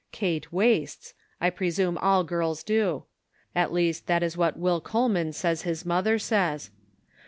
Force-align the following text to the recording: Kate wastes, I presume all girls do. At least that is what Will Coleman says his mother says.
Kate 0.11 0.51
wastes, 0.51 1.13
I 1.39 1.51
presume 1.51 1.95
all 1.99 2.23
girls 2.23 2.63
do. 2.63 3.03
At 3.53 3.71
least 3.71 4.07
that 4.07 4.23
is 4.23 4.35
what 4.35 4.57
Will 4.57 4.81
Coleman 4.81 5.31
says 5.31 5.61
his 5.61 5.85
mother 5.85 6.17
says. 6.17 6.71